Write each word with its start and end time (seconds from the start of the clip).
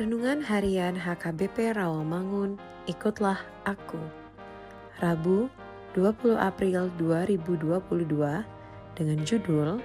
Renungan 0.00 0.40
Harian 0.40 0.96
HKBP 0.96 1.76
Rawamangun, 1.76 2.56
ikutlah 2.88 3.36
aku. 3.68 4.00
Rabu, 4.96 5.52
20 5.92 6.40
April 6.40 6.88
2022 6.96 8.08
dengan 8.96 9.18
judul 9.28 9.76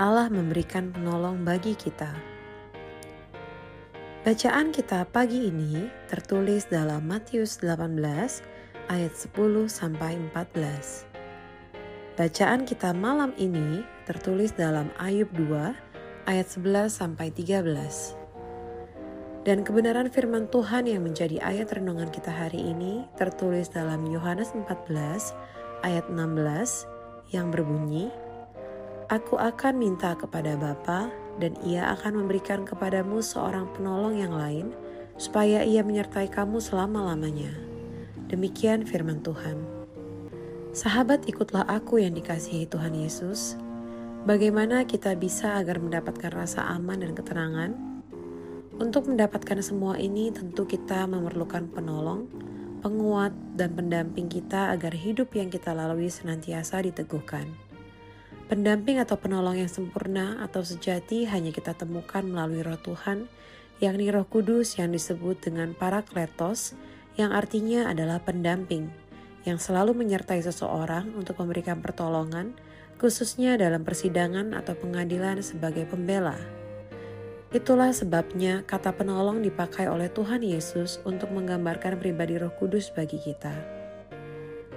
Allah 0.00 0.32
memberikan 0.32 0.88
penolong 0.88 1.44
bagi 1.44 1.76
kita. 1.76 2.16
Bacaan 4.24 4.72
kita 4.72 5.04
pagi 5.04 5.52
ini 5.52 5.84
tertulis 6.08 6.64
dalam 6.72 7.04
Matius 7.04 7.60
18 7.60 7.92
ayat 8.88 9.12
10 9.12 9.36
sampai 9.68 10.16
14. 10.32 11.04
Bacaan 12.16 12.64
kita 12.64 12.96
malam 12.96 13.36
ini 13.36 13.84
tertulis 14.08 14.56
dalam 14.56 14.88
Ayub 14.96 15.28
2 15.36 16.24
ayat 16.24 16.48
11 16.48 16.88
sampai 16.88 17.28
13. 17.28 18.25
Dan 19.46 19.62
kebenaran 19.62 20.10
firman 20.10 20.50
Tuhan 20.50 20.90
yang 20.90 21.06
menjadi 21.06 21.38
ayat 21.38 21.70
renungan 21.70 22.10
kita 22.10 22.34
hari 22.34 22.58
ini 22.58 23.06
tertulis 23.14 23.70
dalam 23.70 24.02
Yohanes 24.10 24.50
14 24.50 24.90
ayat 25.86 26.10
16 26.10 27.30
yang 27.30 27.54
berbunyi, 27.54 28.10
Aku 29.06 29.38
akan 29.38 29.78
minta 29.78 30.18
kepada 30.18 30.58
Bapa 30.58 31.14
dan 31.38 31.54
ia 31.62 31.94
akan 31.94 32.26
memberikan 32.26 32.66
kepadamu 32.66 33.22
seorang 33.22 33.70
penolong 33.70 34.18
yang 34.18 34.34
lain 34.34 34.74
supaya 35.14 35.62
ia 35.62 35.86
menyertai 35.86 36.26
kamu 36.26 36.58
selama-lamanya. 36.58 37.54
Demikian 38.26 38.82
firman 38.82 39.22
Tuhan. 39.22 39.62
Sahabat 40.74 41.22
ikutlah 41.30 41.62
aku 41.70 42.02
yang 42.02 42.18
dikasihi 42.18 42.66
Tuhan 42.66 42.98
Yesus. 42.98 43.54
Bagaimana 44.26 44.82
kita 44.90 45.14
bisa 45.14 45.54
agar 45.54 45.78
mendapatkan 45.78 46.34
rasa 46.34 46.66
aman 46.66 46.98
dan 46.98 47.14
ketenangan 47.14 47.95
untuk 48.76 49.08
mendapatkan 49.08 49.64
semua 49.64 49.96
ini, 49.96 50.28
tentu 50.28 50.68
kita 50.68 51.08
memerlukan 51.08 51.64
penolong, 51.72 52.28
penguat, 52.84 53.32
dan 53.56 53.72
pendamping 53.72 54.28
kita 54.28 54.68
agar 54.76 54.92
hidup 54.92 55.32
yang 55.32 55.48
kita 55.48 55.72
lalui 55.72 56.12
senantiasa 56.12 56.84
diteguhkan. 56.84 57.48
Pendamping 58.52 59.00
atau 59.00 59.16
penolong 59.16 59.56
yang 59.58 59.72
sempurna 59.72 60.44
atau 60.44 60.60
sejati 60.60 61.24
hanya 61.24 61.50
kita 61.50 61.72
temukan 61.72 62.20
melalui 62.22 62.60
Roh 62.60 62.78
Tuhan, 62.78 63.26
yakni 63.80 64.12
Roh 64.12 64.28
Kudus 64.28 64.76
yang 64.76 64.92
disebut 64.92 65.40
dengan 65.40 65.72
Parakletos, 65.72 66.76
yang 67.16 67.32
artinya 67.32 67.88
adalah 67.88 68.20
pendamping, 68.20 68.92
yang 69.48 69.56
selalu 69.56 69.96
menyertai 69.96 70.44
seseorang 70.44 71.16
untuk 71.16 71.40
memberikan 71.40 71.80
pertolongan, 71.80 72.52
khususnya 73.00 73.56
dalam 73.56 73.88
persidangan 73.88 74.52
atau 74.52 74.76
pengadilan 74.76 75.40
sebagai 75.40 75.88
pembela. 75.88 76.65
Itulah 77.54 77.94
sebabnya 77.94 78.66
kata 78.66 78.90
penolong 78.90 79.38
dipakai 79.38 79.86
oleh 79.86 80.10
Tuhan 80.10 80.42
Yesus 80.42 80.98
untuk 81.06 81.30
menggambarkan 81.30 81.94
pribadi 81.94 82.42
Roh 82.42 82.50
Kudus 82.58 82.90
bagi 82.90 83.22
kita. 83.22 83.54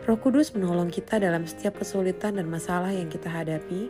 Roh 0.05 0.19
Kudus 0.21 0.53
menolong 0.53 0.93
kita 0.93 1.17
dalam 1.17 1.49
setiap 1.49 1.81
kesulitan 1.81 2.37
dan 2.37 2.45
masalah 2.45 2.93
yang 2.93 3.09
kita 3.09 3.25
hadapi 3.25 3.89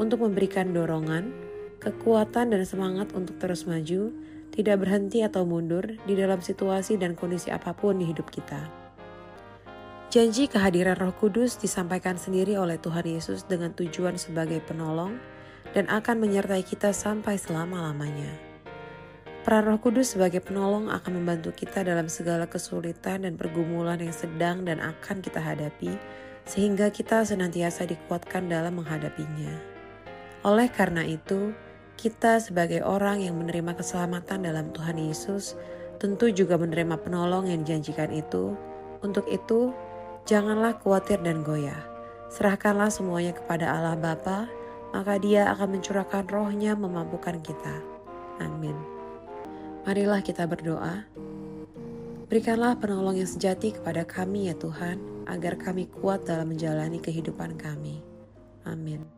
untuk 0.00 0.24
memberikan 0.24 0.72
dorongan, 0.72 1.36
kekuatan, 1.84 2.56
dan 2.56 2.64
semangat 2.64 3.12
untuk 3.12 3.36
terus 3.36 3.68
maju, 3.68 4.08
tidak 4.56 4.80
berhenti 4.80 5.20
atau 5.20 5.44
mundur 5.44 5.84
di 6.08 6.16
dalam 6.16 6.40
situasi 6.40 6.96
dan 6.96 7.12
kondisi 7.12 7.52
apa 7.52 7.76
pun 7.76 8.00
di 8.00 8.08
hidup 8.08 8.32
kita. 8.32 8.84
Janji 10.08 10.48
kehadiran 10.48 10.96
Roh 10.96 11.12
Kudus 11.12 11.60
disampaikan 11.60 12.16
sendiri 12.16 12.56
oleh 12.56 12.80
Tuhan 12.80 13.04
Yesus 13.04 13.44
dengan 13.44 13.76
tujuan 13.76 14.16
sebagai 14.16 14.64
penolong 14.64 15.33
dan 15.74 15.90
akan 15.90 16.22
menyertai 16.22 16.62
kita 16.62 16.94
sampai 16.94 17.34
selama-lamanya. 17.36 18.30
Peran 19.44 19.68
Roh 19.68 19.76
Kudus 19.76 20.16
sebagai 20.16 20.40
penolong 20.40 20.88
akan 20.88 21.20
membantu 21.20 21.52
kita 21.52 21.84
dalam 21.84 22.08
segala 22.08 22.48
kesulitan 22.48 23.28
dan 23.28 23.36
pergumulan 23.36 24.00
yang 24.00 24.14
sedang 24.14 24.64
dan 24.64 24.80
akan 24.80 25.20
kita 25.20 25.36
hadapi, 25.36 25.92
sehingga 26.48 26.88
kita 26.88 27.28
senantiasa 27.28 27.84
dikuatkan 27.84 28.48
dalam 28.48 28.80
menghadapinya. 28.80 29.52
Oleh 30.48 30.72
karena 30.72 31.04
itu, 31.04 31.52
kita 32.00 32.40
sebagai 32.40 32.80
orang 32.88 33.20
yang 33.20 33.36
menerima 33.36 33.76
keselamatan 33.76 34.48
dalam 34.48 34.72
Tuhan 34.72 34.96
Yesus, 34.96 35.60
tentu 36.00 36.32
juga 36.32 36.56
menerima 36.56 36.96
penolong 37.04 37.44
yang 37.44 37.60
dijanjikan 37.68 38.16
itu. 38.16 38.56
Untuk 39.04 39.28
itu, 39.28 39.76
janganlah 40.24 40.80
khawatir 40.80 41.20
dan 41.20 41.44
goyah. 41.44 41.84
Serahkanlah 42.32 42.88
semuanya 42.88 43.36
kepada 43.36 43.76
Allah 43.76 43.96
Bapa 44.00 44.48
maka 44.94 45.18
dia 45.18 45.50
akan 45.50 45.78
mencurahkan 45.78 46.30
rohnya 46.30 46.78
memampukan 46.78 47.42
kita. 47.42 47.82
Amin. 48.38 48.78
Marilah 49.82 50.22
kita 50.22 50.46
berdoa. 50.46 51.02
Berikanlah 52.30 52.78
penolong 52.78 53.18
yang 53.18 53.28
sejati 53.28 53.74
kepada 53.74 54.06
kami 54.06 54.48
ya 54.48 54.54
Tuhan, 54.56 55.26
agar 55.26 55.58
kami 55.58 55.90
kuat 55.90 56.24
dalam 56.24 56.54
menjalani 56.54 57.02
kehidupan 57.02 57.58
kami. 57.58 58.00
Amin. 58.64 59.13